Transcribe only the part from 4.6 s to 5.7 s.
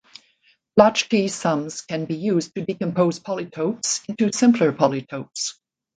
polytopes.